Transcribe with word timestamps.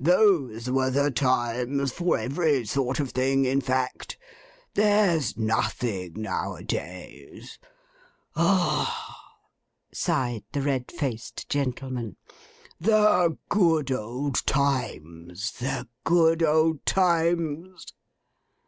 Those 0.00 0.70
were 0.70 0.90
the 0.90 1.10
times 1.10 1.90
for 1.90 2.16
every 2.18 2.64
sort 2.66 3.00
of 3.00 3.10
thing, 3.10 3.44
in 3.44 3.60
fact. 3.60 4.16
There's 4.74 5.36
nothing 5.36 6.12
now 6.22 6.54
a 6.54 6.62
days. 6.62 7.58
Ah!' 8.36 9.40
sighed 9.92 10.44
the 10.52 10.62
red 10.62 10.92
faced 10.92 11.48
gentleman. 11.48 12.14
'The 12.80 13.38
good 13.48 13.90
old 13.90 14.46
times, 14.46 15.50
the 15.58 15.88
good 16.04 16.44
old 16.44 16.86
times! 16.86 17.92